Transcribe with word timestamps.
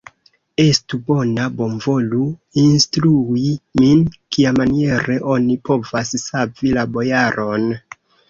Estu 0.61 0.97
bona, 1.09 1.43
bonvolu 1.59 2.21
instrui 2.61 3.51
min, 3.81 4.01
kiamaniere 4.37 5.19
oni 5.37 5.59
povas 5.71 6.15
savi 6.25 6.75
la 6.79 6.87
bojaron. 6.97 7.69